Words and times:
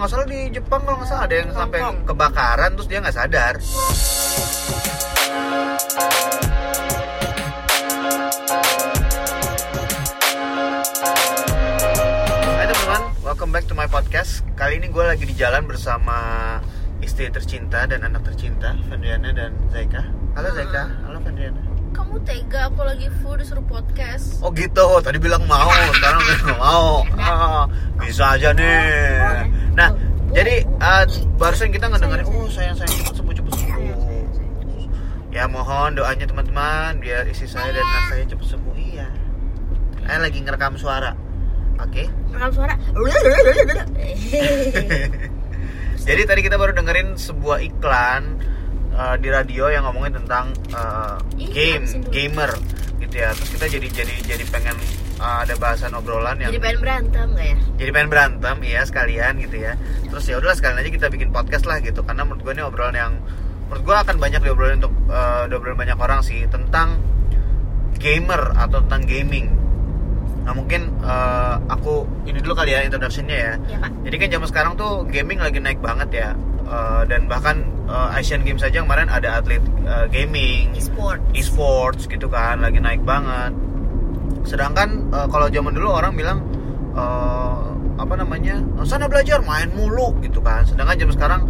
kalau 0.00 0.08
nggak 0.08 0.16
salah 0.16 0.32
di 0.32 0.40
Jepang 0.48 0.80
kalau 0.80 0.96
nggak 0.96 1.10
salah 1.12 1.24
ada 1.28 1.34
yang 1.36 1.50
sampai 1.52 1.80
kebakaran 2.08 2.70
terus 2.72 2.88
dia 2.88 2.98
nggak 3.04 3.16
sadar 3.20 3.54
Hai 12.48 12.64
teman-teman, 12.64 13.02
welcome 13.20 13.52
back 13.52 13.68
to 13.68 13.76
my 13.76 13.84
podcast. 13.84 14.40
Kali 14.56 14.80
ini 14.80 14.88
gue 14.88 15.04
lagi 15.04 15.28
di 15.28 15.36
jalan 15.36 15.68
bersama 15.68 16.16
istri 17.04 17.28
tercinta 17.28 17.84
dan 17.84 18.00
anak 18.00 18.24
tercinta, 18.24 18.72
Fendriana 18.88 19.36
dan 19.36 19.52
Zaika. 19.68 20.00
Halo 20.32 20.48
Zaika, 20.56 20.88
halo 21.04 21.20
Fendriana. 21.20 21.60
Kamu 21.92 22.24
tega 22.24 22.72
aku 22.72 22.88
lagi 22.88 23.12
full 23.20 23.36
disuruh 23.36 23.68
podcast. 23.68 24.40
Oh 24.40 24.48
gitu, 24.56 24.96
tadi 25.04 25.20
bilang 25.20 25.44
mau, 25.44 25.68
sekarang 25.92 26.20
bilang 26.24 26.56
mau. 26.56 27.04
Ah, 27.20 27.68
bisa 28.00 28.40
aja 28.40 28.56
nih. 28.56 29.59
Nah, 29.80 29.96
jadi 30.36 30.68
uh, 30.76 31.08
barusan 31.40 31.72
kita 31.72 31.88
ngedengerin, 31.88 32.28
oh 32.28 32.44
sayang 32.52 32.76
sayang 32.76 32.92
cepet 33.00 33.16
sembuh 33.16 33.32
cepet 33.32 33.52
sembuh. 33.56 33.96
Ya 35.30 35.46
mohon 35.48 35.94
doanya 35.96 36.28
teman-teman 36.28 37.00
biar 37.00 37.24
istri 37.30 37.46
saya 37.48 37.72
dan 37.72 37.80
anak 37.80 38.04
saya 38.12 38.24
cepet 38.28 38.46
sembuh. 38.50 38.74
Iya. 38.76 39.08
Saya 40.04 40.18
lagi 40.20 40.38
ngerekam 40.44 40.76
suara. 40.76 41.16
Oke. 41.80 42.12
Rekam 42.28 42.52
suara. 42.52 42.76
Jadi 46.10 46.22
tadi 46.28 46.40
kita 46.44 46.60
baru 46.60 46.76
dengerin 46.76 47.16
sebuah 47.16 47.64
iklan 47.64 48.36
uh, 49.00 49.16
di 49.16 49.28
radio 49.32 49.72
yang 49.72 49.88
ngomongin 49.88 50.20
tentang 50.20 50.52
uh, 50.76 51.16
game, 51.40 51.88
gamer 52.12 52.52
gitu 53.00 53.14
ya. 53.16 53.32
Terus 53.32 53.48
kita 53.56 53.66
jadi 53.72 53.88
jadi 53.88 54.14
jadi 54.36 54.44
pengen 54.52 54.76
uh, 55.16 55.40
ada 55.42 55.56
bahasan 55.56 55.96
obrolan 55.96 56.36
yang 56.36 56.52
Jadi 56.52 56.60
pengen 56.60 56.80
berantem 56.84 57.26
gak 57.32 57.46
ya? 57.48 57.56
jadi 57.80 57.90
pengen 57.96 58.08
berantem 58.12 58.56
iya 58.60 58.80
sekalian 58.84 59.32
gitu 59.40 59.56
ya. 59.56 59.72
Terus 60.12 60.24
ya 60.28 60.34
udahlah 60.36 60.56
sekalian 60.56 60.78
aja 60.84 60.90
kita 60.92 61.06
bikin 61.08 61.28
podcast 61.32 61.64
lah 61.64 61.80
gitu 61.80 62.04
karena 62.04 62.28
menurut 62.28 62.44
gue 62.44 62.52
ini 62.52 62.62
obrolan 62.62 62.96
yang 62.96 63.12
menurut 63.72 63.82
gue 63.86 63.96
akan 63.96 64.16
banyak 64.18 64.40
diobrolin 64.42 64.76
untuk 64.82 64.94
uh, 65.08 65.46
diobrolin 65.48 65.78
banyak 65.78 65.98
orang 65.98 66.20
sih 66.20 66.44
tentang 66.50 67.00
gamer 67.96 68.52
atau 68.56 68.80
tentang 68.84 69.04
gaming. 69.06 69.46
Nah 70.40 70.56
mungkin 70.56 70.90
uh, 71.04 71.60
aku 71.68 72.08
ini 72.26 72.40
dulu 72.40 72.56
kali 72.58 72.74
ya 72.74 72.82
introductionnya 72.82 73.38
ya. 73.38 73.52
Pak. 73.60 73.92
Jadi 74.08 74.16
kan 74.16 74.28
zaman 74.34 74.48
sekarang 74.48 74.72
tuh 74.74 75.06
gaming 75.06 75.38
lagi 75.38 75.62
naik 75.62 75.78
banget 75.78 76.08
ya. 76.10 76.28
Uh, 76.70 77.02
dan 77.10 77.26
bahkan 77.26 77.66
uh, 77.90 78.14
Asian 78.14 78.46
Games 78.46 78.62
saja 78.62 78.86
kemarin 78.86 79.10
ada 79.10 79.42
atlet 79.42 79.58
uh, 79.90 80.06
gaming, 80.06 80.70
E-sport. 80.78 81.18
e-sports 81.34 82.06
gitu 82.06 82.30
kan 82.30 82.62
lagi 82.62 82.78
naik 82.78 83.02
banget. 83.02 83.50
Sedangkan 84.46 85.10
uh, 85.10 85.26
kalau 85.26 85.50
zaman 85.50 85.74
dulu 85.74 85.90
orang 85.90 86.14
bilang 86.14 86.38
uh, 86.94 87.74
apa 87.98 88.14
namanya 88.14 88.62
sana 88.86 89.10
belajar 89.10 89.42
main 89.42 89.66
mulu 89.74 90.14
gitu 90.22 90.38
kan. 90.38 90.62
Sedangkan 90.62 90.94
zaman 90.94 91.14
sekarang 91.18 91.42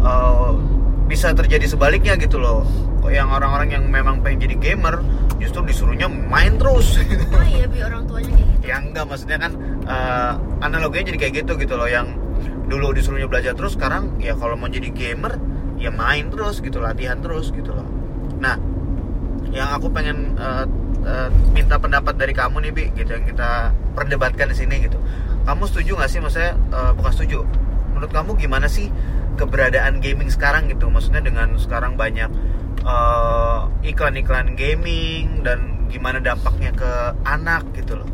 uh, 0.00 0.56
bisa 1.04 1.36
terjadi 1.36 1.68
sebaliknya 1.68 2.16
gitu 2.16 2.40
loh. 2.40 2.64
Yang 3.12 3.28
orang-orang 3.28 3.68
yang 3.76 3.84
memang 3.92 4.24
pengen 4.24 4.48
jadi 4.48 4.56
gamer 4.72 5.04
justru 5.36 5.60
disuruhnya 5.68 6.08
main 6.08 6.56
terus. 6.56 6.96
Oh 7.28 7.44
iya 7.44 7.68
bi 7.68 7.84
orang 7.84 8.08
tuanya 8.08 8.30
kayak 8.32 8.48
gitu. 8.56 8.64
ya 8.64 8.76
enggak 8.80 9.04
maksudnya 9.10 9.38
kan 9.42 9.52
eh, 9.84 10.32
analoginya 10.62 11.04
jadi 11.10 11.18
kayak 11.18 11.34
gitu 11.44 11.52
gitu 11.58 11.74
loh 11.74 11.90
yang 11.90 12.06
dulu 12.72 12.96
disuruhnya 12.96 13.28
belajar 13.28 13.52
terus 13.52 13.76
sekarang 13.76 14.16
ya 14.16 14.32
kalau 14.32 14.56
mau 14.56 14.64
jadi 14.72 14.88
gamer 14.88 15.36
ya 15.76 15.92
main 15.92 16.32
terus 16.32 16.64
gitu 16.64 16.80
latihan 16.80 17.20
terus 17.20 17.52
gitu 17.52 17.76
loh. 17.76 17.84
Nah 18.40 18.56
yang 19.52 19.68
aku 19.76 19.92
pengen 19.92 20.32
eh, 20.40 20.64
eh, 21.04 21.28
minta 21.52 21.76
pendapat 21.76 22.16
dari 22.16 22.32
kamu 22.32 22.64
nih 22.64 22.72
bi 22.72 22.84
gitu 22.96 23.12
yang 23.12 23.28
kita 23.28 23.76
perdebatkan 23.92 24.48
di 24.48 24.56
sini 24.56 24.88
gitu. 24.88 24.96
Kamu 25.44 25.68
setuju 25.68 26.00
nggak 26.00 26.10
sih? 26.10 26.20
Maksudnya 26.24 26.56
eh, 26.56 26.92
bukan 26.96 27.12
setuju. 27.12 27.44
Menurut 27.92 28.08
kamu 28.08 28.30
gimana 28.40 28.66
sih 28.72 28.88
keberadaan 29.36 30.00
gaming 30.00 30.32
sekarang 30.32 30.72
gitu? 30.72 30.88
Maksudnya 30.88 31.20
dengan 31.20 31.60
sekarang 31.60 32.00
banyak 32.00 32.32
eh, 32.88 33.60
iklan-iklan 33.92 34.56
gaming 34.56 35.44
dan 35.44 35.84
gimana 35.92 36.24
dampaknya 36.24 36.72
ke 36.72 36.90
anak 37.28 37.68
gitu 37.76 38.00
loh. 38.00 38.08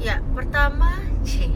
Ya 0.00 0.24
pertama, 0.32 0.96
Ci, 1.24 1.52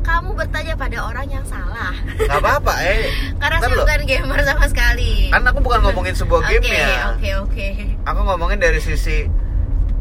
kamu 0.00 0.32
bertanya 0.32 0.74
pada 0.74 0.98
orang 1.02 1.26
yang 1.26 1.44
salah. 1.44 1.92
nggak 2.16 2.36
apa-apa 2.36 2.74
eh 2.80 3.04
Karena 3.42 3.58
saya 3.58 3.76
bukan 3.76 4.00
gamer 4.02 4.40
sama 4.42 4.64
sekali. 4.66 5.28
kan 5.28 5.42
aku 5.44 5.60
bukan 5.60 5.80
ngomongin 5.82 6.14
sebuah 6.14 6.40
game 6.46 6.62
Oke, 6.62 6.74
ya 6.74 6.96
Oke 7.10 7.30
oke. 7.36 7.66
aku 8.02 8.20
ngomongin 8.22 8.58
dari 8.58 8.78
sisi 8.78 9.28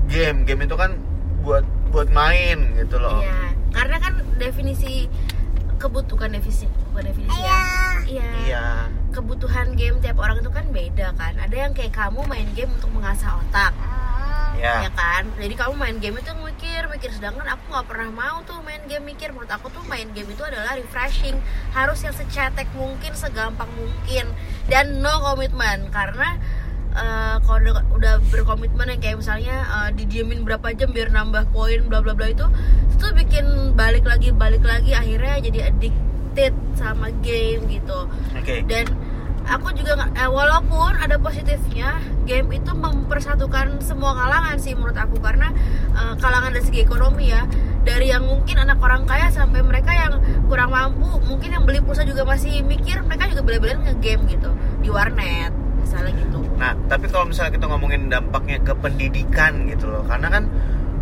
game 0.05 0.43
game 0.43 0.63
itu 0.63 0.73
kan 0.73 0.95
buat 1.39 1.61
buat 1.89 2.09
main 2.09 2.75
gitu 2.75 2.97
loh 2.97 3.19
Iya. 3.19 3.53
Karena 3.69 3.97
kan 3.97 4.13
definisi 4.35 5.05
kebutuhan 5.75 6.29
definisi 6.29 6.65
bukan 6.89 7.03
definisi 7.05 7.39
ya. 7.39 7.61
Iya. 8.03 8.29
iya 8.43 8.65
Kebutuhan 9.09 9.73
game 9.73 9.97
tiap 9.99 10.17
orang 10.17 10.37
itu 10.37 10.49
kan 10.49 10.65
beda 10.69 11.13
kan. 11.13 11.33
Ada 11.35 11.55
yang 11.59 11.71
kayak 11.71 11.91
kamu 11.91 12.19
main 12.25 12.49
game 12.51 12.69
untuk 12.71 12.89
mengasah 12.89 13.37
otak. 13.37 13.73
ya 14.55 14.83
ya 14.83 14.91
kan 14.91 15.23
jadi 15.39 15.55
kamu 15.55 15.73
main 15.73 15.97
game 15.97 16.19
itu 16.19 16.31
mikir 16.59 16.91
mikir. 16.91 17.09
Sedangkan 17.15 17.47
aku 17.47 17.71
nggak 17.71 17.87
pernah 17.87 18.09
mau 18.11 18.43
tuh 18.43 18.59
main 18.67 18.83
game 18.91 19.07
mikir. 19.07 19.31
Menurut 19.31 19.47
aku 19.47 19.71
tuh 19.71 19.79
main 19.87 20.11
game 20.11 20.27
itu 20.27 20.43
adalah 20.43 20.75
refreshing. 20.75 21.39
Harus 21.71 22.03
yang 22.03 22.11
secetek 22.11 22.67
mungkin 22.75 23.15
segampang 23.15 23.71
mungkin. 23.79 24.27
Dan 24.67 24.99
no 24.99 25.23
komitmen 25.23 25.87
karena 25.87 26.35
eh, 26.91 27.39
kalau 27.47 27.63
udah, 27.63 27.87
udah 27.95 28.13
berkomitmen 28.27 28.91
yang 28.91 28.99
kayak 28.99 29.17
misalnya 29.23 29.55
eh, 29.63 29.89
didiemin 29.95 30.43
berapa 30.43 30.75
jam 30.75 30.91
biar 30.91 31.15
nambah 31.15 31.47
poin 31.55 31.79
bla 31.87 32.03
bla 32.03 32.11
bla 32.11 32.27
itu 32.27 32.43
itu 32.91 33.05
bikin 33.15 33.79
balik 33.79 34.03
lagi 34.03 34.35
balik 34.35 34.67
lagi. 34.67 34.91
Akhirnya 34.91 35.39
jadi 35.39 35.71
addicted 35.71 36.53
sama 36.75 37.07
game 37.23 37.71
gitu. 37.71 38.11
Oke. 38.35 38.67
Dan 38.67 38.91
aku 39.49 39.73
juga 39.73 39.97
eh, 40.13 40.29
walaupun 40.29 40.93
ada 41.01 41.17
positifnya 41.17 41.97
game 42.29 42.53
itu 42.53 42.71
mempersatukan 42.71 43.81
semua 43.81 44.13
kalangan 44.13 44.55
sih 44.61 44.77
menurut 44.77 44.95
aku. 44.95 45.17
Karena 45.17 45.49
eh, 45.97 46.13
kalangan 46.21 46.53
dari 46.53 46.63
segi 46.63 46.85
ekonomi 46.85 47.33
ya 47.33 47.43
dari 47.83 48.13
yang 48.13 48.23
mungkin 48.29 48.61
anak 48.61 48.77
orang 48.79 49.09
kaya 49.09 49.33
sampai 49.33 49.65
mereka 49.65 49.89
yang 49.91 50.21
kurang 50.45 50.69
mampu 50.69 51.09
mungkin 51.25 51.49
yang 51.49 51.63
beli 51.65 51.81
pulsa 51.81 52.05
juga 52.05 52.21
masih 52.27 52.61
mikir 52.61 53.01
mereka 53.01 53.25
juga 53.31 53.41
bela-belain 53.41 53.81
nge-game 53.81 54.29
gitu 54.29 54.53
di 54.85 54.89
warnet 54.93 55.51
misalnya 55.81 56.13
gitu. 56.21 56.39
Nah, 56.59 56.77
tapi 56.85 57.09
kalau 57.09 57.25
misalnya 57.25 57.57
kita 57.57 57.65
ngomongin 57.65 58.11
dampaknya 58.13 58.61
ke 58.61 58.73
pendidikan 58.77 59.65
gitu 59.65 59.89
loh, 59.89 60.03
karena 60.05 60.27
kan 60.29 60.43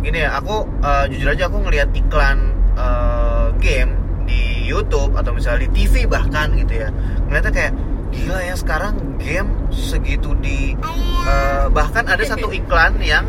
gini 0.00 0.24
ya, 0.24 0.38
aku 0.38 0.64
eh, 0.80 1.04
jujur 1.12 1.28
aja 1.34 1.44
aku 1.50 1.58
ngelihat 1.66 1.92
iklan 1.92 2.56
eh, 2.78 3.46
game 3.60 3.92
di 4.24 4.64
YouTube 4.64 5.12
atau 5.18 5.34
misalnya 5.34 5.66
di 5.66 5.70
TV 5.74 6.08
bahkan 6.08 6.54
gitu 6.56 6.86
ya, 6.86 6.88
ngeliatnya 7.28 7.52
kayak 7.52 7.72
gila 8.12 8.40
ya 8.40 8.54
sekarang 8.56 8.94
game 9.20 9.50
segitu 9.72 10.32
di 10.40 10.74
eh, 11.28 11.64
bahkan 11.72 12.08
ada 12.08 12.24
satu 12.24 12.48
iklan 12.52 12.96
yang 13.00 13.24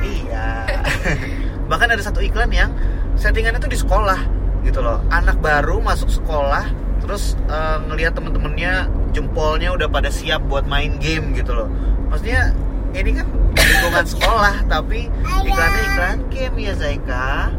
iya, 0.00 0.64
bahkan 1.70 1.92
ada 1.92 2.00
satu 2.00 2.24
iklan 2.24 2.48
yang 2.48 2.72
settingannya 3.18 3.60
tuh 3.60 3.72
di 3.72 3.78
sekolah 3.78 4.20
gitu 4.66 4.82
loh, 4.82 5.00
anak 5.08 5.38
baru 5.38 5.80
masuk 5.80 6.10
sekolah 6.10 6.66
terus 7.04 7.38
eh, 7.48 7.78
ngelihat 7.88 8.12
temen-temennya 8.16 8.90
jempolnya 9.16 9.72
udah 9.72 9.88
pada 9.88 10.12
siap 10.12 10.44
buat 10.46 10.68
main 10.68 11.00
game 11.00 11.32
gitu 11.32 11.56
loh. 11.56 11.68
Maksudnya 12.12 12.52
ini 12.92 13.16
kan 13.16 13.26
lingkungan 13.54 14.06
sekolah 14.16 14.54
tapi 14.68 15.08
iklannya 15.24 15.82
iklan 15.94 16.18
game 16.28 16.56
ya 16.60 16.74
Zaika. 16.76 17.52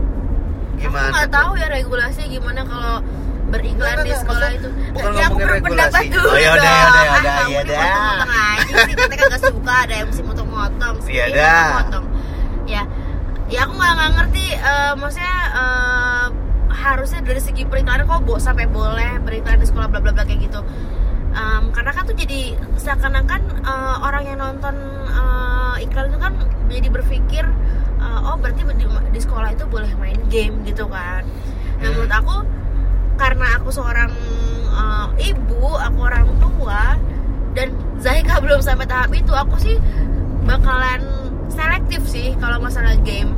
Gimana 0.79 1.11
aku 1.11 1.15
nggak 1.17 1.31
tahu 1.33 1.51
ya 1.59 1.67
regulasi 1.67 2.21
gimana 2.29 2.61
kalau 2.63 3.03
beriklan 3.49 3.89
Nggak, 3.91 4.05
di 4.05 4.09
nggak, 4.09 4.21
sekolah 4.21 4.49
itu 4.51 4.67
bukan 4.89 5.11
ya 5.11 5.25
aku 5.25 5.33
ngomongin 5.33 5.49
regulasi. 5.55 6.05
dulu 6.07 6.27
Oh, 6.27 6.37
ya 6.37 6.49
udah, 6.51 6.71
ya 6.71 6.85
udah, 6.85 7.01
ya 7.01 7.09
Ah, 7.09 7.17
udah, 7.19 7.33
kamu 7.35 7.49
ya 7.49 7.59
udah. 7.59 7.81
sih 8.79 8.95
kita 8.95 9.05
kan 9.11 9.25
gak 9.27 9.41
suka 9.43 9.73
ada 9.79 9.93
yang 9.95 10.07
mesti 10.07 10.23
motong-motong 10.23 10.95
sih 11.01 11.11
Iya 11.11 11.25
dah. 11.31 11.67
motong 11.75 12.05
ya 12.65 12.81
ya 13.47 13.59
aku 13.59 13.73
nggak 13.73 13.91
nggak 13.91 14.11
ngerti 14.15 14.45
eh, 14.53 14.93
maksudnya 14.93 15.35
eh, 15.51 16.25
harusnya 16.71 17.19
dari 17.19 17.39
segi 17.39 17.63
periklanan 17.63 18.05
kok 18.05 18.21
bo 18.21 18.37
sampai 18.37 18.65
boleh 18.65 19.17
beriklan 19.19 19.57
di 19.57 19.65
sekolah 19.65 19.87
bla 19.87 19.99
bla 19.99 20.11
bla 20.11 20.23
kayak 20.23 20.41
gitu 20.43 20.61
Em, 21.29 21.69
karena 21.69 21.93
kan 21.93 22.03
tuh 22.03 22.13
jadi 22.13 22.57
seakan-akan 22.75 23.41
eh, 23.59 23.95
orang 23.99 24.23
yang 24.25 24.37
nonton 24.39 24.75
eh, 25.07 25.75
iklan 25.79 26.09
itu 26.09 26.17
kan 26.17 26.33
jadi 26.67 26.87
berpikir 26.89 27.45
eh, 27.95 28.19
oh 28.23 28.33
berarti 28.35 28.65
di, 28.67 28.85
di 28.85 29.19
sekolah 29.19 29.49
itu 29.49 29.65
boleh 29.65 29.89
main 29.95 30.17
game 30.27 30.61
gitu 30.63 30.85
kan 30.85 31.21
nah 31.21 31.29
Hmm. 31.79 31.95
menurut 31.95 32.11
aku 32.11 32.35
karena 33.19 33.59
aku 33.59 33.69
seorang 33.69 34.11
eh, 34.71 35.35
ibu 35.35 35.75
aku 35.75 35.99
orang 35.99 36.27
tua 36.39 36.95
dan 37.51 37.75
Zaika 37.99 38.39
belum 38.43 38.63
sampai 38.63 38.87
tahap 38.87 39.11
itu 39.11 39.35
aku 39.35 39.59
sih 39.59 39.75
bakalan 40.47 41.03
selektif 41.51 42.01
sih 42.07 42.33
kalau 42.39 42.61
masalah 42.63 42.95
game. 43.03 43.35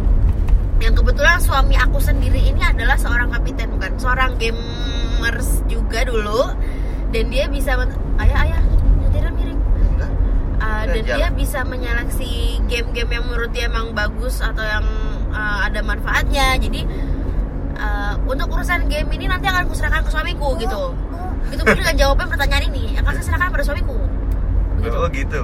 Yang 0.82 1.02
kebetulan 1.02 1.38
suami 1.38 1.78
aku 1.78 2.02
sendiri 2.02 2.42
ini 2.42 2.62
adalah 2.62 2.98
seorang 2.98 3.30
kapiten 3.30 3.70
bukan 3.78 3.92
seorang 4.02 4.38
gamers 4.42 5.62
juga 5.70 6.06
dulu. 6.06 6.54
Dan 7.12 7.28
dia 7.30 7.46
bisa 7.52 7.76
ayah 8.24 8.38
ayah 8.48 8.62
nyetirnya 9.04 9.32
miring. 9.36 9.62
Uh, 10.62 10.84
dan 10.90 11.04
dia 11.04 11.28
bisa 11.34 11.66
menyeleksi 11.66 12.62
game-game 12.70 13.12
yang 13.20 13.26
menurut 13.30 13.52
dia 13.52 13.68
emang 13.68 13.92
bagus 13.94 14.40
atau 14.42 14.64
yang 14.64 14.86
uh, 15.30 15.60
ada 15.68 15.86
manfaatnya. 15.86 16.58
Jadi 16.58 16.82
"Eh, 17.74 18.14
untuk 18.28 18.48
urusan 18.52 18.88
game 18.88 19.10
ini 19.12 19.26
nanti 19.26 19.48
akan 19.48 19.68
kuserahkan 19.68 20.04
ke 20.04 20.10
suamiku 20.10 20.56
gitu 20.58 20.94
itu 21.52 21.62
pun 21.62 21.76
dengan 21.76 21.96
jawaban 21.98 22.28
pertanyaan 22.30 22.64
ini 22.70 22.96
akan 22.96 23.12
saya 23.18 23.26
serahkan 23.28 23.50
pada 23.50 23.64
suamiku 23.64 23.98
begitu 24.78 24.98
Oh 24.98 25.08
gitu. 25.10 25.42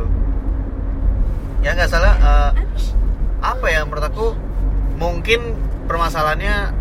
Ya 1.59 1.73
nggak 1.73 1.89
salah. 1.89 2.13
eh, 2.17 2.51
apa 3.37 3.65
ya 3.67 3.85
menurut 3.85 4.05
aku 4.05 4.33
mungkin 4.97 5.53
permasalahannya 5.85 6.73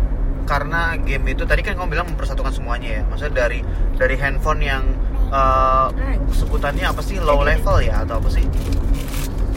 karena 0.47 0.95
game 0.97 1.35
itu 1.35 1.43
tadi 1.43 1.61
kan 1.61 1.75
kamu 1.75 1.91
bilang 1.91 2.07
mempersatukan 2.09 2.53
semuanya 2.53 3.01
ya. 3.01 3.03
Maksudnya 3.09 3.33
dari 3.35 3.59
dari 3.97 4.15
handphone 4.15 4.61
yang 4.61 4.83
eh, 5.29 5.87
sebutannya 6.31 6.85
apa 6.87 7.01
sih 7.01 7.17
low 7.19 7.41
level 7.41 7.77
ya 7.81 8.05
atau 8.05 8.17
apa 8.21 8.29
sih? 8.31 8.45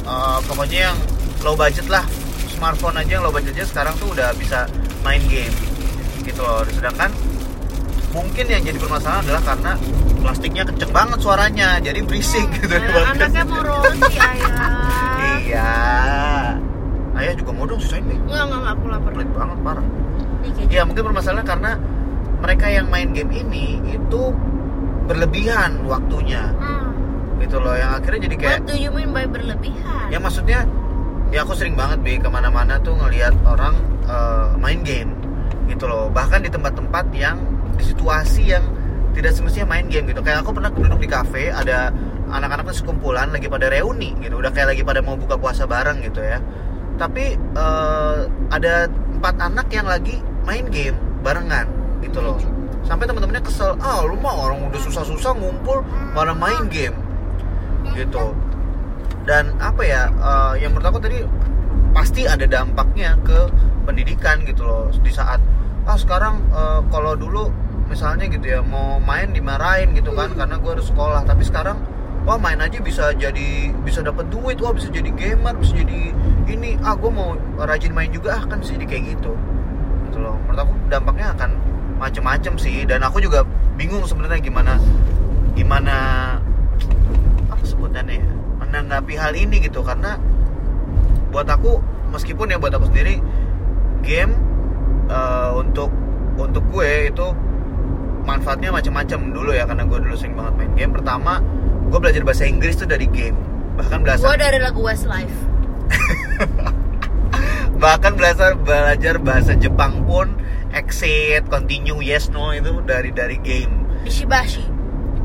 Eh, 0.03 0.39
pokoknya 0.49 0.93
yang 0.93 0.97
low 1.41 1.55
budget 1.55 1.87
lah. 1.87 2.05
Smartphone 2.51 3.01
aja 3.01 3.21
yang 3.21 3.25
low 3.25 3.33
budgetnya 3.33 3.65
sekarang 3.65 3.97
tuh 3.97 4.13
udah 4.13 4.35
bisa 4.37 4.69
main 5.01 5.23
game 5.31 5.53
gitu 6.23 6.41
loh. 6.41 6.63
Sedangkan 6.69 7.11
mungkin 8.11 8.45
yang 8.51 8.63
jadi 8.63 8.79
permasalahan 8.79 9.23
adalah 9.23 9.43
karena 9.55 9.73
plastiknya 10.21 10.63
kenceng 10.67 10.93
banget 10.93 11.19
suaranya 11.23 11.69
jadi 11.81 12.01
berisik 12.05 12.47
gitu. 12.59 12.75
Eh, 12.75 13.05
anaknya 13.07 13.43
mau 13.47 13.63
roti 13.63 14.13
ayah. 14.19 14.53
Iya. 15.41 15.71
Ayah 17.17 17.35
juga 17.37 17.51
mau 17.53 17.65
dong 17.69 17.81
susahin 17.81 18.09
deh. 18.09 18.17
Enggak, 18.17 18.45
enggak, 18.49 18.59
enggak, 18.61 18.75
aku 18.77 18.85
lapar. 18.89 19.11
Pelit 19.15 19.31
banget 19.33 19.59
parah. 19.61 19.87
Nih 20.41 20.51
keju 20.57 20.73
ya 20.73 20.83
mungkin 20.89 21.03
permasalahan 21.13 21.47
karena 21.47 21.71
mereka 22.41 22.67
yang 22.73 22.87
main 22.89 23.13
game 23.13 23.33
ini 23.35 23.65
itu 23.93 24.21
berlebihan 25.05 25.85
waktunya. 25.85 26.53
Hmm. 26.57 26.89
gitu 27.41 27.57
loh 27.57 27.73
yang 27.73 27.97
akhirnya 27.97 28.29
jadi 28.29 28.37
kayak 28.37 28.59
What 28.61 28.69
do 28.69 28.77
you 28.77 28.93
mean 28.93 29.17
by 29.17 29.25
berlebihan? 29.25 30.13
ya 30.13 30.21
maksudnya 30.21 30.69
ya 31.33 31.41
aku 31.41 31.57
sering 31.57 31.73
banget 31.73 32.05
bi 32.05 32.21
ke 32.21 32.29
mana-mana 32.29 32.77
tuh 32.85 32.93
ngelihat 32.93 33.33
orang 33.49 33.81
eh, 34.05 34.49
main 34.61 34.85
game 34.85 35.17
gitu 35.71 35.87
loh. 35.87 36.11
Bahkan 36.11 36.43
di 36.43 36.51
tempat-tempat 36.51 37.07
yang 37.15 37.39
di 37.79 37.85
situasi 37.87 38.51
yang 38.51 38.65
tidak 39.15 39.35
semestinya 39.35 39.79
main 39.79 39.87
game 39.87 40.11
gitu. 40.11 40.21
Kayak 40.23 40.43
aku 40.47 40.55
pernah 40.55 40.71
duduk 40.71 41.01
di 41.01 41.09
kafe 41.11 41.51
ada 41.51 41.95
anak-anak 42.31 42.71
sekumpulan 42.71 43.31
lagi 43.35 43.51
pada 43.51 43.67
reuni 43.71 44.15
gitu. 44.23 44.39
Udah 44.39 44.51
kayak 44.55 44.77
lagi 44.77 44.83
pada 44.87 45.01
mau 45.03 45.19
buka 45.19 45.35
puasa 45.39 45.67
bareng 45.67 46.03
gitu 46.07 46.23
ya. 46.23 46.39
Tapi 46.99 47.35
eh, 47.37 48.19
ada 48.53 48.87
empat 48.91 49.35
anak 49.41 49.67
yang 49.73 49.87
lagi 49.89 50.21
main 50.47 50.67
game 50.71 50.97
barengan 51.21 51.67
gitu 52.05 52.23
loh. 52.23 52.39
Sampai 52.87 53.07
teman-temannya 53.07 53.45
kesel 53.45 53.77
ah 53.83 54.03
lu 54.03 54.17
mah 54.19 54.35
orang 54.35 54.67
udah 54.67 54.81
susah-susah 54.81 55.37
ngumpul 55.37 55.83
malah 56.15 56.37
main 56.37 56.71
game. 56.71 56.95
Gitu. 57.93 58.25
Dan 59.27 59.53
apa 59.59 59.83
ya 59.83 60.07
eh, 60.09 60.65
yang 60.65 60.73
menurut 60.73 60.97
aku 60.97 61.01
tadi 61.03 61.19
pasti 61.91 62.23
ada 62.31 62.47
dampaknya 62.47 63.19
ke 63.27 63.51
pendidikan 63.85 64.39
gitu 64.47 64.63
loh. 64.63 64.87
Di 65.03 65.11
saat 65.11 65.43
ah 65.91 65.99
sekarang 65.99 66.39
eh, 66.55 66.81
kalau 66.95 67.19
dulu 67.19 67.51
misalnya 67.91 68.31
gitu 68.31 68.47
ya 68.47 68.63
mau 68.63 69.03
main 69.03 69.35
dimarahin 69.35 69.91
gitu 69.99 70.15
kan 70.15 70.31
karena 70.39 70.55
gue 70.63 70.71
harus 70.79 70.87
sekolah. 70.87 71.27
Tapi 71.27 71.43
sekarang 71.43 71.83
wah 72.23 72.39
main 72.39 72.63
aja 72.63 72.79
bisa 72.79 73.11
jadi 73.19 73.75
bisa 73.83 74.07
dapat 74.07 74.31
duit 74.31 74.63
wah 74.63 74.71
bisa 74.71 74.87
jadi 74.95 75.11
gamer 75.11 75.59
bisa 75.59 75.75
jadi 75.75 76.15
ini. 76.47 76.79
Ah 76.87 76.95
gue 76.95 77.11
mau 77.11 77.35
rajin 77.59 77.91
main 77.91 78.15
juga 78.15 78.39
ah 78.39 78.43
kan 78.47 78.63
bisa 78.63 78.79
jadi 78.79 78.87
kayak 78.87 79.19
gitu. 79.19 79.35
Gitu 80.07 80.19
loh. 80.23 80.39
Menurut 80.47 80.63
aku 80.63 80.73
dampaknya 80.87 81.35
akan 81.35 81.51
macem-macem 81.99 82.55
sih. 82.55 82.87
Dan 82.87 83.03
aku 83.03 83.19
juga 83.19 83.43
bingung 83.75 84.07
sebenarnya 84.07 84.39
gimana 84.39 84.79
gimana 85.59 85.97
apa 87.51 87.65
sebutannya 87.67 88.23
ya 88.23 88.31
menanggapi 88.63 89.19
hal 89.19 89.35
ini 89.35 89.67
gitu. 89.67 89.83
Karena 89.83 90.15
buat 91.35 91.51
aku 91.51 91.83
meskipun 92.15 92.55
ya 92.55 92.63
buat 92.63 92.71
aku 92.79 92.87
sendiri 92.87 93.19
game 94.07 94.50
eh, 95.11 95.51
untuk 95.59 95.91
untuk 96.39 96.65
gue 96.71 97.11
itu 97.11 97.27
manfaatnya 98.25 98.71
macam-macam 98.71 99.21
dulu 99.35 99.51
ya 99.51 99.65
karena 99.67 99.85
gue 99.85 99.99
dulu 99.99 100.15
sering 100.17 100.39
banget 100.39 100.55
main 100.57 100.73
game. 100.79 100.93
Pertama 100.95 101.43
gue 101.91 101.99
belajar 101.99 102.23
bahasa 102.23 102.45
Inggris 102.47 102.79
tuh 102.79 102.87
dari 102.87 103.11
game. 103.11 103.37
Bahkan 103.81 103.99
Gue 104.05 104.07
belajar 104.07 104.39
dari 104.39 104.59
lagu 104.63 104.81
Westlife. 104.85 105.39
Bahkan 107.83 108.13
belajar 108.15 108.55
belajar 108.61 109.15
bahasa 109.19 109.53
Jepang 109.57 110.05
pun 110.05 110.37
exit 110.71 111.43
continue 111.51 111.99
yes 111.99 112.31
no 112.31 112.55
itu 112.55 112.71
dari 112.87 113.11
dari 113.11 113.41
game. 113.41 113.73
Bishibashi. 114.07 114.63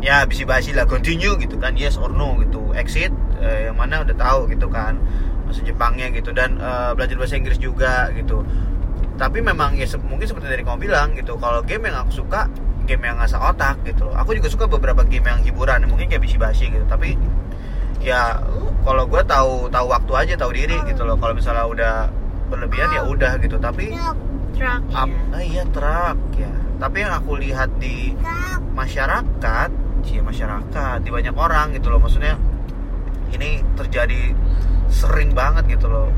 Ya 0.02 0.22
bisa 0.30 0.46
basi 0.46 0.70
lah 0.72 0.86
continue 0.86 1.36
gitu 1.38 1.58
kan 1.58 1.76
yes 1.78 2.00
or 2.00 2.10
no 2.10 2.38
gitu. 2.42 2.74
Exit 2.74 3.12
eh, 3.44 3.70
yang 3.70 3.78
mana 3.78 4.02
udah 4.02 4.16
tahu 4.16 4.48
gitu 4.50 4.72
kan 4.72 4.98
bahasa 5.46 5.62
Jepangnya 5.62 6.10
gitu. 6.16 6.32
Dan 6.32 6.58
eh, 6.58 6.92
belajar 6.96 7.16
bahasa 7.20 7.36
Inggris 7.38 7.60
juga 7.60 8.10
gitu 8.16 8.42
tapi 9.16 9.40
memang 9.40 9.74
ya 9.74 9.88
se- 9.88 10.00
mungkin 10.00 10.28
seperti 10.28 10.48
dari 10.48 10.62
kamu 10.62 10.78
bilang 10.82 11.16
gitu 11.16 11.36
kalau 11.36 11.64
game 11.64 11.88
yang 11.88 12.04
aku 12.04 12.22
suka 12.22 12.52
game 12.86 13.02
yang 13.02 13.18
ngasah 13.18 13.42
otak 13.50 13.82
gitu 13.82 14.06
loh. 14.06 14.14
Aku 14.14 14.36
juga 14.36 14.46
suka 14.46 14.66
beberapa 14.68 15.02
game 15.02 15.26
yang 15.26 15.42
hiburan 15.42 15.90
mungkin 15.90 16.06
kayak 16.06 16.22
bisi 16.22 16.38
basi 16.38 16.70
gitu. 16.70 16.86
Tapi 16.86 17.18
ya 17.98 18.38
kalau 18.84 19.10
gue 19.10 19.22
tahu 19.26 19.68
tahu 19.68 19.86
waktu 19.90 20.12
aja 20.14 20.34
tahu 20.38 20.54
diri 20.54 20.78
gitu 20.86 21.02
loh. 21.02 21.18
Kalau 21.18 21.34
misalnya 21.34 21.66
udah 21.66 21.96
berlebihan 22.48 22.94
ya 22.94 23.02
udah 23.04 23.42
gitu. 23.42 23.58
Tapi 23.58 23.90
Truck 24.56 24.82
Ap- 24.94 25.10
ya. 25.10 25.36
ah, 25.36 25.44
iya 25.44 25.64
truk 25.68 26.18
ya. 26.38 26.52
Tapi 26.78 26.98
yang 27.02 27.12
aku 27.18 27.36
lihat 27.42 27.74
di 27.76 28.14
masyarakat 28.72 29.70
sih 30.06 30.22
masyarakat 30.22 31.02
di 31.02 31.10
banyak 31.10 31.34
orang 31.34 31.74
gitu 31.74 31.90
loh. 31.90 31.98
Maksudnya 31.98 32.38
ini 33.34 33.66
terjadi 33.74 34.32
sering 34.88 35.34
banget 35.34 35.66
gitu 35.68 35.90
loh 35.90 36.14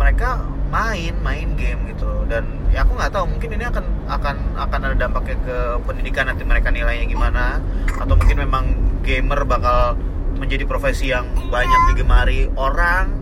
mereka 0.00 0.40
main 0.72 1.12
main 1.20 1.52
game 1.60 1.92
gitu 1.92 2.24
dan 2.24 2.48
ya 2.72 2.86
aku 2.88 2.96
nggak 2.96 3.12
tahu 3.12 3.28
mungkin 3.28 3.52
ini 3.52 3.64
akan 3.68 3.84
akan 4.08 4.36
akan 4.56 4.80
ada 4.88 4.96
dampaknya 4.96 5.36
ke 5.44 5.56
pendidikan 5.84 6.24
nanti 6.32 6.46
mereka 6.48 6.72
nilainya 6.72 7.04
gimana 7.04 7.60
atau 8.00 8.14
mungkin 8.16 8.38
memang 8.40 8.64
gamer 9.04 9.44
bakal 9.44 9.98
menjadi 10.40 10.64
profesi 10.64 11.12
yang 11.12 11.28
banyak 11.52 11.80
digemari 11.92 12.48
orang 12.56 13.20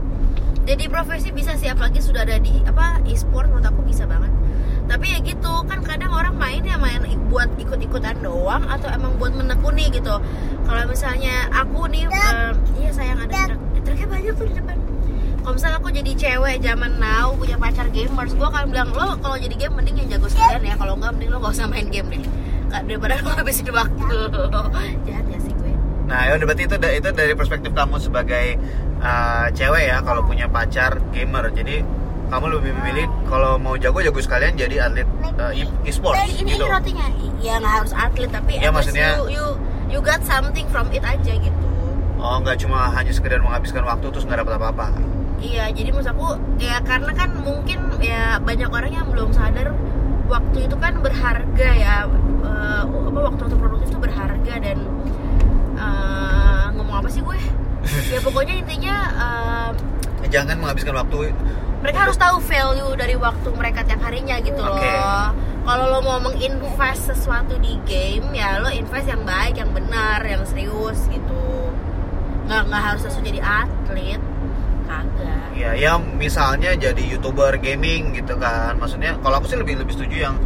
Jadi 0.68 0.84
profesi 0.92 1.32
bisa 1.32 1.56
sih 1.56 1.64
apalagi 1.72 1.96
sudah 2.04 2.28
ada 2.28 2.36
di 2.36 2.60
apa 2.68 3.00
e-sport 3.08 3.48
menurut 3.48 3.72
aku 3.72 3.88
bisa 3.88 4.04
banget. 4.04 4.28
Tapi 4.84 5.16
ya 5.16 5.18
gitu 5.24 5.64
kan 5.64 5.80
kadang 5.80 6.12
orang 6.12 6.36
main 6.36 6.60
ya 6.60 6.76
main 6.76 7.00
buat 7.32 7.48
ikut-ikutan 7.56 8.20
doang 8.20 8.68
atau 8.68 8.92
emang 8.92 9.16
buat 9.16 9.32
menekuni 9.32 9.88
gitu. 9.88 10.20
Kalau 10.68 10.82
misalnya 10.84 11.48
aku 11.56 11.88
nih 11.88 12.04
eh, 12.12 12.52
iya 12.84 12.90
sayang 12.92 13.16
ada 13.16 13.48
truk. 13.48 13.60
Truknya 13.80 14.06
banyak 14.12 14.32
tuh 14.36 14.44
di 14.44 14.54
depan. 14.60 14.76
Kalau 15.38 15.54
misalnya 15.54 15.76
aku 15.76 15.88
jadi 15.90 16.12
cewek 16.12 16.56
zaman 16.60 16.92
now 16.96 17.32
punya 17.32 17.56
pacar 17.56 17.86
gamers, 17.88 18.32
gue 18.32 18.46
akan 18.46 18.68
bilang 18.68 18.88
lo 18.90 19.16
kalau 19.16 19.36
jadi 19.36 19.54
game 19.56 19.74
mending 19.74 19.96
yang 19.98 20.08
jago 20.12 20.28
sekalian 20.28 20.62
ya. 20.62 20.74
Kalau 20.74 20.94
enggak 20.94 21.12
mending 21.14 21.30
lo 21.30 21.38
gak 21.40 21.52
usah 21.52 21.66
main 21.66 21.88
game 21.88 22.08
deh. 22.08 22.22
Kak, 22.68 22.82
daripada 22.84 23.14
lo 23.18 23.30
habisin 23.32 23.66
waktu. 23.68 24.04
Jahat 25.06 25.24
ya 25.26 25.38
sih 25.40 25.52
gue. 25.54 25.72
Nah, 26.04 26.20
ya 26.24 26.36
berarti 26.36 26.62
itu 26.64 26.76
itu 26.76 27.08
dari 27.10 27.32
perspektif 27.32 27.70
kamu 27.72 27.96
sebagai 27.96 28.46
uh, 28.98 29.46
cewek 29.50 29.84
ya 29.86 29.98
kalau 30.00 30.20
punya 30.22 30.46
pacar 30.46 31.00
gamer. 31.10 31.48
Jadi 31.50 31.80
kamu 32.28 32.46
lebih 32.50 32.72
memilih 32.74 33.06
kalau 33.24 33.56
mau 33.56 33.72
jago 33.74 33.98
jago 33.98 34.20
sekalian 34.20 34.52
jadi 34.52 34.84
atlet 34.84 35.08
uh, 35.34 35.48
e- 35.48 35.64
e-sports 35.82 36.20
Eh, 36.20 36.28
ini, 36.38 36.52
gitu. 36.52 36.60
ini 36.60 36.68
rotinya 36.68 37.06
ya 37.40 37.56
nggak 37.56 37.72
harus 37.74 37.92
atlet 37.96 38.28
tapi 38.28 38.60
Ya, 38.60 38.68
maksudnya- 38.68 39.16
you, 39.16 39.32
you 39.32 39.46
you 39.88 39.98
got 39.98 40.20
something 40.22 40.68
from 40.68 40.92
it 40.92 41.00
aja 41.00 41.32
gitu 41.32 41.64
Oh, 42.20 42.36
nggak 42.36 42.60
cuma 42.60 42.92
hanya 42.92 43.08
sekedar 43.08 43.40
menghabiskan 43.40 43.80
waktu 43.80 44.12
terus 44.12 44.28
nggak 44.28 44.44
dapat 44.44 44.60
apa-apa. 44.60 44.92
Iya 45.38 45.70
jadi 45.70 45.88
maksud 45.94 46.10
aku 46.12 46.34
ya 46.58 46.82
karena 46.82 47.12
kan 47.14 47.30
mungkin 47.38 47.78
ya 48.02 48.38
banyak 48.38 48.68
orang 48.68 48.92
yang 48.92 49.06
belum 49.10 49.30
sadar 49.30 49.70
waktu 50.26 50.66
itu 50.66 50.76
kan 50.78 50.98
berharga 51.00 51.70
ya 51.74 51.96
Eh, 52.48 52.82
apa 52.82 53.18
waktu 53.22 53.40
waktu 53.46 53.56
produktif 53.58 53.88
itu 53.94 53.98
berharga 54.02 54.54
dan 54.58 54.78
eh, 55.78 56.64
ngomong 56.74 56.96
apa 57.00 57.08
sih 57.08 57.22
gue 57.22 57.38
ya 58.14 58.18
pokoknya 58.18 58.54
intinya 58.58 58.96
Eh, 59.14 59.70
Jangan 60.28 60.58
menghabiskan 60.58 60.94
waktu 60.98 61.32
mereka 61.78 62.10
harus 62.10 62.18
tahu 62.18 62.42
value 62.42 62.90
dari 62.98 63.14
waktu 63.14 63.48
mereka 63.54 63.86
tiap 63.86 64.02
harinya 64.02 64.42
gitu 64.42 64.58
loh. 64.58 64.74
Oke. 64.74 64.90
Kalau 65.62 65.84
lo 65.94 66.02
mau 66.02 66.18
menginvest 66.18 67.06
sesuatu 67.06 67.54
di 67.62 67.78
game, 67.86 68.34
ya 68.34 68.58
lo 68.58 68.66
invest 68.66 69.06
yang 69.06 69.22
baik, 69.22 69.62
yang 69.62 69.70
benar, 69.70 70.18
yang 70.26 70.42
serius 70.42 71.06
gitu. 71.06 71.70
Nggak 72.50 72.66
nggak 72.66 72.82
harus 72.82 73.00
langsung 73.06 73.22
jadi 73.22 73.38
atlet, 73.38 74.18
kagak. 74.88 75.38
ya 75.52 75.70
ya 75.76 75.92
misalnya 76.00 76.72
jadi 76.72 77.02
youtuber 77.04 77.52
gaming 77.60 78.16
gitu 78.16 78.34
kan. 78.40 78.80
Maksudnya 78.80 79.20
kalau 79.20 79.38
aku 79.38 79.46
sih 79.52 79.58
lebih 79.60 79.76
lebih 79.84 79.92
setuju 79.92 80.16
yang 80.32 80.36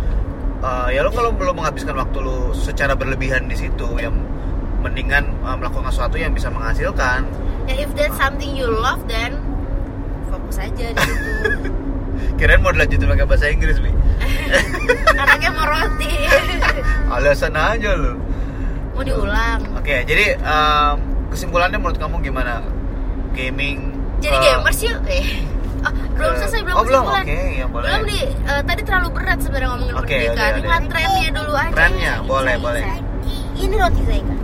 uh, 0.66 0.90
ya 0.90 1.06
lo 1.06 1.14
kalau 1.14 1.30
belum 1.30 1.62
menghabiskan 1.62 1.94
waktu 1.94 2.18
lo 2.18 2.50
secara 2.50 2.98
berlebihan 2.98 3.46
di 3.46 3.54
situ 3.54 3.86
yang 4.02 4.14
mendingan 4.82 5.30
uh, 5.46 5.54
melakukan 5.54 5.94
sesuatu 5.94 6.18
yang 6.18 6.34
bisa 6.34 6.50
menghasilkan 6.50 7.22
Ya 7.70 7.86
if 7.86 7.94
that's 7.94 8.18
something 8.18 8.58
you 8.58 8.66
love, 8.66 8.98
then 9.06 9.38
fokus 10.26 10.58
aja 10.58 10.90
di 10.90 10.98
situ. 10.98 11.30
kirain 12.42 12.58
mau 12.58 12.74
dilanjutin 12.74 13.06
pakai 13.06 13.26
bahasa 13.26 13.46
Inggris 13.54 13.78
bi 13.78 13.90
Anaknya 15.22 15.50
mau 15.54 15.66
roti, 15.70 16.10
alasan 17.14 17.54
aja 17.54 17.94
lo 17.94 18.18
mau 18.92 19.00
diulang. 19.06 19.62
oke 19.78 19.96
jadi 20.04 20.36
um, 20.42 20.96
kesimpulannya 21.32 21.78
menurut 21.80 21.96
kamu 21.96 22.20
gimana 22.20 22.60
gaming 23.32 23.91
Jadi 24.22 24.36
uh, 24.36 24.42
gamers 24.44 24.78
yuk, 24.80 24.98
eh. 25.06 25.26
Ah, 25.82 25.90
belum 25.90 26.30
ke- 26.30 26.38
selesai 26.40 26.60
belum 26.62 26.76
oh 26.76 26.84
belum 26.84 27.04
oke 27.04 27.38
ya 27.52 27.66
boleh 27.66 27.88
Belum 27.90 28.02
di 28.06 28.18
eh, 28.22 28.62
tadi 28.62 28.80
terlalu 28.82 29.08
berat 29.12 29.38
sebenarnya 29.38 29.68
ngomongin 29.68 29.94
Oke, 29.96 30.14
pendidikan. 30.16 30.50
lihat 30.56 30.82
trennya 30.86 31.28
dulu 31.32 31.52
aja. 31.52 31.72
Trennya, 31.72 32.12
boleh, 32.22 32.54
boleh. 32.56 32.82
Ini 33.52 33.74
roti 33.76 34.02
Zaika. 34.04 34.34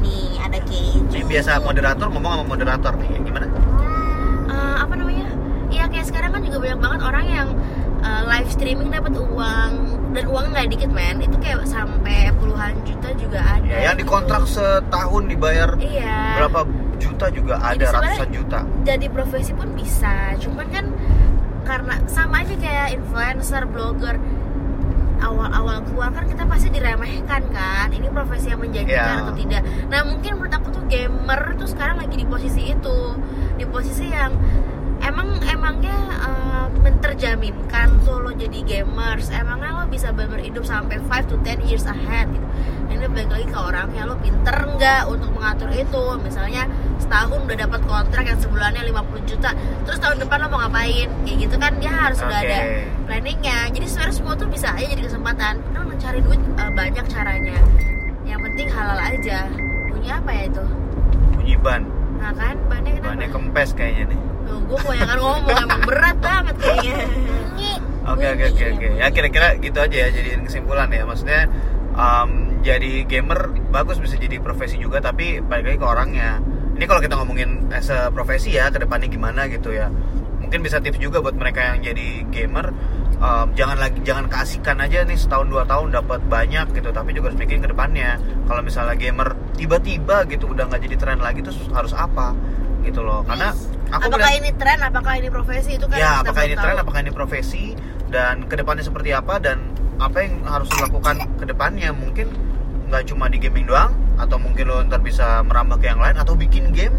Nih 0.00 0.38
ada 0.38 0.58
keju. 0.60 1.02
ini 1.10 1.24
biasa 1.24 1.50
moderator 1.58 2.06
ngomong 2.08 2.30
sama 2.32 2.44
moderator 2.46 2.92
nih 2.96 3.10
gimana 3.20 3.46
Eh, 4.46 4.74
apa 4.78 4.92
namanya? 4.92 5.26
Iya 5.68 5.84
kayak 5.88 6.06
sekarang 6.06 6.30
kan 6.30 6.40
juga 6.40 6.58
banyak 6.60 6.78
banget 6.78 7.00
orang 7.02 7.26
yang 7.26 7.48
eh, 8.00 8.22
live 8.24 8.48
streaming 8.48 8.88
dapat 8.88 9.12
uang 9.16 9.72
dan 10.12 10.24
uang 10.24 10.44
nggak 10.48 10.66
dikit 10.70 10.90
men. 10.90 11.18
Itu 11.18 11.36
kayak 11.38 11.66
sampai 11.66 12.30
puluhan 12.36 12.78
juta 12.84 13.08
juga 13.16 13.40
ada. 13.42 13.66
ya 13.66 13.78
yang 13.84 13.96
dikontrak 13.96 14.46
setahun 14.46 15.22
dibayar 15.26 15.74
Iya. 15.74 16.38
berapa 16.38 16.60
juta 16.96 17.26
juga 17.28 17.54
ada 17.56 17.76
Jadi 17.76 17.84
ratusan 17.90 18.28
juta. 18.30 18.58
jadi 18.82 19.06
profesi 19.08 19.52
pun 19.52 19.68
bisa 19.72 20.14
cuman 20.36 20.66
kan 20.68 20.86
karena 21.62 21.94
sama 22.06 22.40
aja 22.40 22.54
kayak 22.54 22.88
influencer 22.92 23.64
blogger 23.64 24.20
awal-awal 25.16 25.80
keluar 25.82 26.10
kan 26.10 26.26
kita 26.26 26.44
pasti 26.44 26.68
diremehkan 26.68 27.48
kan 27.48 27.88
ini 27.88 28.08
profesi 28.08 28.50
yang 28.50 28.60
menjanjikan 28.60 28.92
Iya. 29.08 29.22
atau 29.22 29.34
tidak. 29.34 29.62
Nah 29.88 30.00
mungkin 30.04 30.30
menurut 30.36 30.52
aku 30.52 30.68
tuh 30.70 30.84
gamer 30.84 31.56
tuh 31.56 31.64
sekarang 31.64 31.96
lagi 31.96 32.12
di 32.14 32.26
posisi 32.26 32.68
itu 32.68 32.98
di 33.54 33.64
posisi 33.64 34.04
yang 34.06 34.36
emang 35.00 35.40
emangnya 35.42 35.96
eh, 36.20 36.66
menterjaminkan 36.76 38.04
tuh 38.04 38.20
lo 38.20 38.30
jadi 38.34 38.60
gamers. 38.60 39.32
Emangnya 39.32 39.72
lo 39.74 39.88
bisa 39.88 40.12
bener 40.12 40.36
hidup 40.38 40.62
sampai 40.62 41.00
5 41.00 41.08
to 41.24 41.40
10 41.40 41.64
years 41.64 41.86
ahead 41.86 42.28
gitu. 42.28 42.44
Ini 42.90 43.08
balik 43.08 43.30
lagi 43.32 43.46
ke 43.48 43.56
orangnya 43.58 44.02
lo 44.04 44.20
pinter 44.20 44.43
nggak 44.84 45.02
untuk 45.08 45.30
mengatur 45.32 45.70
itu. 45.72 46.04
Misalnya 46.20 46.68
setahun 47.00 47.40
udah 47.40 47.56
dapat 47.56 47.80
kontrak 47.88 48.24
yang 48.28 48.36
sebulannya 48.36 48.82
50 48.92 49.24
juta 49.32 49.50
terus 49.88 49.96
tahun 49.96 50.20
depan 50.20 50.36
lo 50.44 50.46
mau 50.52 50.60
ngapain? 50.60 51.08
Kayak 51.24 51.36
gitu 51.48 51.56
kan 51.56 51.72
dia 51.80 51.88
harus 51.88 52.20
udah 52.20 52.40
Oke. 52.44 52.52
ada 52.52 52.60
planningnya. 53.08 53.58
Jadi 53.72 53.86
sebenarnya 53.88 54.14
semua 54.20 54.34
tuh 54.36 54.48
bisa 54.52 54.68
aja 54.76 54.84
jadi 54.84 55.02
kesempatan. 55.08 55.54
Lo 55.72 55.88
mencari 55.88 56.20
duit 56.20 56.36
eh, 56.36 56.72
banyak 56.76 57.04
caranya. 57.08 57.56
Yang 58.28 58.40
penting 58.44 58.66
halal 58.68 58.98
aja. 59.00 59.38
Bunyi 59.88 60.08
apa 60.12 60.30
ya 60.36 60.42
itu? 60.52 60.64
Bunyi 61.40 61.54
ban. 61.64 61.82
Nah 62.20 62.32
kan 62.36 62.56
bannya 62.68 62.92
kenapa? 63.00 63.08
Bannya 63.08 63.28
kempes 63.32 63.70
kayaknya 63.72 64.04
nih. 64.12 64.20
Tuh, 64.44 64.60
gue 64.68 64.76
kebanyakan 64.84 65.18
ngomong 65.24 65.56
emang 65.64 65.82
berat 65.88 66.16
banget 66.20 66.56
kayaknya. 66.60 67.08
Oke 68.04 68.26
oke 68.36 68.44
oke 68.52 68.64
oke. 68.76 68.88
Ya 69.00 69.08
kira-kira 69.08 69.56
gitu 69.56 69.78
aja 69.80 69.96
ya 69.96 70.08
jadiin 70.12 70.44
kesimpulan 70.44 70.92
ya. 70.92 71.08
Maksudnya 71.08 71.48
um, 71.94 72.60
jadi 72.60 73.06
gamer 73.06 73.54
bagus 73.70 73.98
bisa 74.02 74.18
jadi 74.18 74.38
profesi 74.42 74.76
juga 74.76 75.00
tapi 75.00 75.40
balik 75.40 75.74
lagi 75.74 75.78
ke 75.80 75.86
orangnya. 75.86 76.30
Ini 76.74 76.84
kalau 76.90 77.00
kita 77.00 77.14
ngomongin 77.14 77.70
as 77.70 77.88
a 77.88 78.10
profesi 78.10 78.58
ya 78.58 78.68
ke 78.68 78.82
depannya 78.82 79.06
gimana 79.06 79.46
gitu 79.46 79.70
ya. 79.70 79.88
Mungkin 80.42 80.60
bisa 80.60 80.82
tips 80.82 81.00
juga 81.00 81.22
buat 81.24 81.38
mereka 81.38 81.72
yang 81.74 81.80
jadi 81.80 82.06
gamer 82.28 82.74
um, 83.22 83.46
jangan 83.54 83.78
lagi 83.78 83.98
jangan 84.02 84.26
keasikan 84.28 84.76
aja 84.82 85.06
nih 85.06 85.16
setahun 85.16 85.46
dua 85.48 85.64
tahun 85.64 85.94
dapat 85.94 86.20
banyak 86.26 86.74
gitu 86.74 86.90
tapi 86.90 87.14
juga 87.14 87.30
harus 87.32 87.38
mikirin 87.38 87.62
ke 87.62 87.70
depannya. 87.70 88.18
Kalau 88.50 88.60
misalnya 88.60 88.94
gamer 88.98 89.38
tiba-tiba 89.54 90.26
gitu 90.26 90.50
udah 90.50 90.66
nggak 90.68 90.82
jadi 90.84 90.96
tren 90.98 91.18
lagi 91.22 91.40
terus 91.46 91.58
harus 91.70 91.94
apa 91.94 92.34
gitu 92.82 93.00
loh. 93.06 93.22
Karena 93.24 93.54
aku 93.94 94.10
apakah 94.10 94.18
melihat- 94.18 94.40
ini 94.42 94.50
tren 94.58 94.78
apakah 94.82 95.12
ini 95.16 95.28
profesi 95.30 95.70
itu 95.78 95.86
kan 95.86 95.96
ya 95.96 96.10
apakah 96.20 96.42
ini 96.42 96.56
tren 96.58 96.74
tahu. 96.74 96.82
apakah 96.84 97.00
ini 97.06 97.12
profesi 97.14 97.64
dan 98.10 98.46
ke 98.50 98.54
depannya 98.58 98.84
seperti 98.84 99.10
apa 99.14 99.38
dan 99.38 99.58
apa 100.04 100.18
yang 100.20 100.34
harus 100.44 100.68
dilakukan 100.68 101.16
ke 101.34 101.44
depannya 101.44 101.88
mungkin 101.90 102.28
nggak 102.86 103.08
cuma 103.08 103.26
di 103.26 103.38
gaming 103.38 103.64
doang 103.64 103.90
atau 104.14 104.36
mungkin 104.36 104.68
lo 104.68 104.84
ntar 104.84 105.00
bisa 105.00 105.40
merambah 105.42 105.76
ke 105.76 105.88
yang 105.88 105.98
lain 105.98 106.14
atau 106.14 106.34
bikin 106.34 106.70
game. 106.70 106.92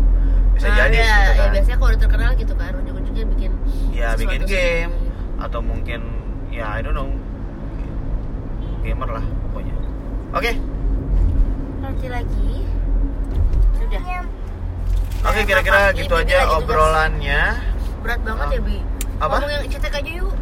Bisa 0.51 0.67
Nah, 0.67 0.75
jadi 0.81 0.97
ya, 0.97 1.03
gitu 1.03 1.21
ya 1.21 1.35
kan. 1.37 1.49
biasanya 1.51 1.77
kalau 1.77 1.89
udah 1.89 2.01
terkenal 2.01 2.31
gitu 2.33 2.53
kan 2.55 2.71
ujung-ujungnya 2.75 3.25
bikin 3.29 3.51
ya 3.91 4.07
bikin 4.15 4.41
sendiri. 4.41 4.55
game 4.81 4.93
atau 5.37 5.59
mungkin 5.61 6.01
ya 6.49 6.65
I 6.69 6.79
don't 6.79 6.93
know. 6.93 7.11
Gamer 8.81 9.09
lah 9.11 9.25
pokoknya. 9.43 9.75
Oke. 10.31 10.51
Nanti 11.79 12.05
lagi. 12.07 12.49
Sudah 13.75 14.01
oke 15.21 15.35
Nah, 15.35 15.43
kira-kira 15.43 15.79
gitu 15.91 16.13
aja 16.13 16.37
obrolannya. 16.53 17.41
Berat 18.01 18.19
banget 18.21 18.45
Ah. 18.45 18.53
ya 18.53 18.61
bi. 18.61 18.77
Apa? 19.15 19.35
ngomong 19.39 19.51
yang 19.55 19.71
cetek 19.71 19.93
aja 19.95 20.11
yuk 20.11 20.33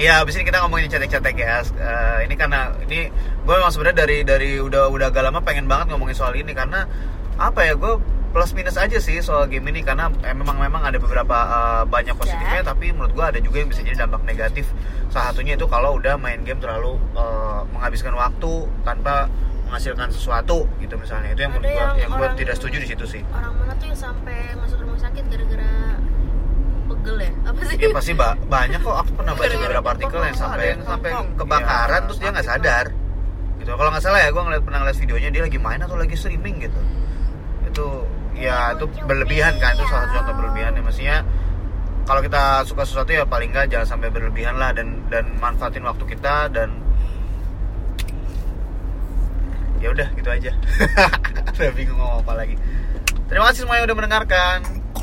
Iya, 0.00 0.24
abis 0.24 0.40
ini 0.40 0.48
kita 0.48 0.64
ngomongin 0.64 0.88
cetek-cetek 0.88 1.36
ya. 1.36 1.60
Eh, 1.60 2.18
ini 2.24 2.32
karena 2.32 2.72
ini 2.88 3.12
gue 3.44 3.54
memang 3.54 3.68
sebenarnya 3.68 4.08
dari 4.08 4.24
dari 4.24 4.50
udah 4.56 4.88
udah 4.88 5.12
agak 5.12 5.28
lama 5.28 5.44
pengen 5.44 5.68
banget 5.68 5.92
ngomongin 5.92 6.16
soal 6.16 6.32
ini 6.32 6.56
karena 6.56 6.88
apa 7.36 7.68
ya 7.68 7.76
gue 7.76 8.00
plus 8.32 8.56
minus 8.56 8.80
aja 8.80 8.96
sih 8.96 9.20
soal 9.20 9.44
game 9.52 9.68
ini 9.68 9.84
karena 9.84 10.08
eh, 10.24 10.32
memang 10.32 10.56
memang 10.56 10.88
ada 10.88 10.96
beberapa 10.96 11.36
eh, 11.36 11.82
banyak 11.84 12.16
positifnya 12.16 12.64
tapi 12.64 12.96
menurut 12.96 13.12
gue 13.12 13.24
ada 13.28 13.38
juga 13.44 13.60
yang 13.60 13.68
bisa 13.68 13.84
jadi 13.84 14.08
dampak 14.08 14.24
negatif. 14.24 14.72
Salah 15.12 15.36
satunya 15.36 15.60
itu 15.60 15.68
kalau 15.68 16.00
udah 16.00 16.16
main 16.16 16.40
game 16.48 16.64
terlalu 16.64 16.96
eh, 17.12 17.60
menghabiskan 17.68 18.16
waktu 18.16 18.72
tanpa 18.88 19.28
menghasilkan 19.68 20.08
sesuatu 20.16 20.64
gitu 20.80 20.96
misalnya 20.96 21.36
itu 21.36 21.44
yang 21.44 21.52
Ada 21.52 21.60
menurut 21.60 21.76
gue 21.76 21.76
yang 21.76 21.92
yang 22.00 22.10
gue 22.16 22.28
tidak 22.40 22.54
setuju 22.56 22.76
di 22.80 22.88
situ 22.88 23.04
sih. 23.04 23.22
orang 23.36 23.52
mana 23.52 23.76
tuh 23.76 23.86
yang 23.92 24.00
sampai 24.00 24.38
masuk 24.56 24.80
rumah 24.80 24.96
sakit 24.96 25.24
gara-gara 25.28 25.70
pegel 27.00 27.16
ya? 27.16 27.30
Apa 27.48 27.60
sih? 27.64 27.76
Ya 27.80 27.88
pasti 27.90 28.12
ba- 28.12 28.36
banyak 28.36 28.80
kok. 28.84 28.96
Aku 29.00 29.10
pernah 29.16 29.32
baca 29.32 29.56
beberapa 29.56 29.88
artikel 29.90 30.20
yang 30.20 30.36
sampai 30.36 30.64
yang 30.76 30.82
sampai 30.84 31.10
kebakaran 31.34 32.00
Iya, 32.00 32.06
terus 32.06 32.18
dia 32.20 32.30
nggak 32.30 32.46
sadar. 32.46 32.86
Gitu. 33.56 33.70
Kalau 33.72 33.90
nggak 33.92 34.04
salah 34.04 34.20
ya 34.20 34.28
gue 34.28 34.42
ngeliat 34.44 34.62
pernah 34.62 34.78
ngeliat 34.84 34.98
videonya 35.00 35.28
dia 35.32 35.42
lagi 35.48 35.58
main 35.58 35.80
atau 35.80 35.96
lagi 35.96 36.14
streaming 36.14 36.56
gitu. 36.60 36.80
Itu 37.64 37.86
ya 38.36 38.76
itu 38.76 38.84
berlebihan 39.04 39.56
kan 39.58 39.72
itu 39.74 39.84
salah 39.88 40.04
satu 40.08 40.20
contoh 40.20 40.34
berlebihan 40.44 40.76
ya. 40.76 40.82
Maksudnya 40.84 41.16
kalau 42.04 42.20
kita 42.20 42.42
suka 42.64 42.82
sesuatu 42.84 43.10
ya 43.10 43.24
paling 43.24 43.48
nggak 43.48 43.72
jangan 43.72 43.96
sampai 43.96 44.08
berlebihan 44.12 44.60
lah 44.60 44.76
dan 44.76 45.00
dan 45.08 45.24
manfaatin 45.40 45.84
waktu 45.84 46.04
kita 46.04 46.48
dan 46.52 46.68
ya 49.80 49.88
udah 49.88 50.08
gitu 50.12 50.28
aja. 50.28 50.52
Udah 51.60 51.72
bingung 51.76 51.96
ngomong 52.00 52.24
apa 52.24 52.32
lagi. 52.40 52.56
Terima 53.28 53.52
kasih 53.52 53.68
semua 53.68 53.76
yang 53.76 53.84
udah 53.84 53.96
mendengarkan. 54.00 54.58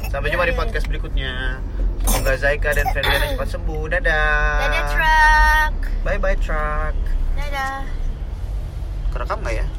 Sampai 0.10 0.34
jumpa 0.34 0.50
di 0.50 0.58
podcast 0.58 0.89
berikutnya 0.89 1.62
semoga 2.07 2.33
Zaika 2.39 2.73
dan 2.73 2.87
Ferdiana 2.95 3.35
cepat 3.35 3.47
sembuh. 3.51 3.83
Dadah. 3.91 4.59
Dadah 4.63 4.83
truck. 4.91 5.73
Bye 6.01 6.19
bye 6.19 6.37
truck. 6.39 6.95
Dadah. 7.35 7.85
Kerekam 9.13 9.39
nggak 9.43 9.55
ya 9.63 9.76